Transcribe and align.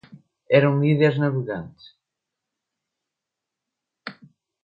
Eram 0.57 0.79
líderes 0.81 1.15
navegantes 1.19 1.93